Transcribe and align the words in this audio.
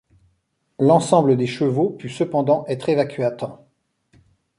L'ensemble 0.79 1.37
des 1.37 1.45
chevaux 1.45 1.91
put 1.91 2.09
cependant 2.09 2.65
être 2.67 2.89
évacué 2.89 3.23
à 3.23 3.29
temps. 3.29 3.67